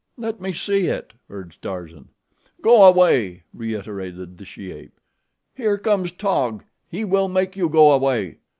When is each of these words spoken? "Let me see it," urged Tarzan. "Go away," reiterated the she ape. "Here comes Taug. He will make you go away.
"Let 0.17 0.41
me 0.41 0.51
see 0.51 0.87
it," 0.87 1.13
urged 1.29 1.61
Tarzan. 1.61 2.09
"Go 2.63 2.83
away," 2.85 3.43
reiterated 3.53 4.39
the 4.39 4.45
she 4.45 4.71
ape. 4.71 4.99
"Here 5.53 5.77
comes 5.77 6.11
Taug. 6.11 6.63
He 6.87 7.05
will 7.05 7.27
make 7.27 7.55
you 7.55 7.69
go 7.69 7.91
away. 7.91 8.39